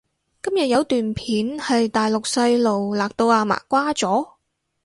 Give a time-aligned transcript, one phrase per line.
[0.41, 4.31] 今日有段片係大陸細路勒到阿嫲瓜咗？